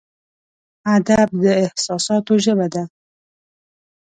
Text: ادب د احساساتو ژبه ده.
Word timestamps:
ادب 0.95 1.27
د 1.43 1.45
احساساتو 1.63 2.33
ژبه 2.45 2.67
ده. 2.73 2.83